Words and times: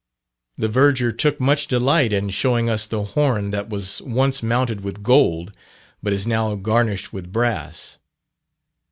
The 0.57 0.67
verger 0.67 1.11
took 1.11 1.39
much 1.39 1.67
delight 1.67 2.11
in 2.11 2.31
showing 2.31 2.71
us 2.71 2.87
the 2.87 3.03
Horn 3.03 3.51
that 3.51 3.69
was 3.69 4.01
once 4.01 4.41
mounted 4.41 4.81
with 4.81 5.03
gold, 5.03 5.55
but 6.01 6.11
is 6.11 6.25
now 6.25 6.55
garnished 6.55 7.13
with 7.13 7.31
brass. 7.31 7.99